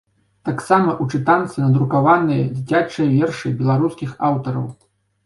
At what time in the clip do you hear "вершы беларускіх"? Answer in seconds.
3.19-4.17